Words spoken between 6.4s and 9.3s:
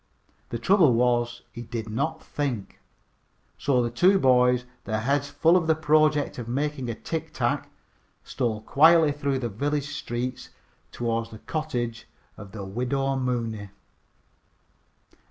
making a tic tac, stole quietly